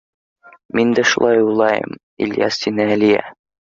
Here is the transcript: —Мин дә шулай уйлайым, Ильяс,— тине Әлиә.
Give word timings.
—Мин 0.77 0.93
дә 0.99 1.03
шулай 1.11 1.43
уйлайым, 1.43 1.93
Ильяс,— 2.29 2.59
тине 2.65 2.89
Әлиә. 2.95 3.23